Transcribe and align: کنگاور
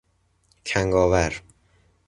کنگاور 0.65 1.41